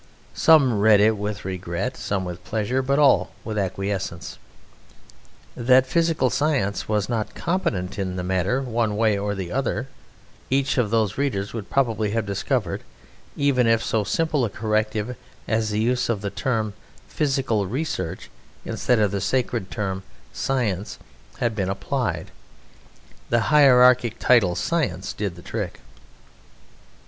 [0.33, 4.39] Some read it with regret, some with pleasure, but all with acquiescence.
[5.55, 9.89] That physical science was not competent in the matter one way or the other
[10.49, 12.85] each of those readers would probably have discovered, if
[13.41, 15.15] even so simple a corrective
[15.47, 16.73] as the use of the term
[17.07, 18.31] "physical research"
[18.65, 20.01] instead of the sacred term
[20.33, 20.97] "science"
[21.37, 22.31] had been applied;
[23.29, 25.79] the hierarchic title "Science" did the trick.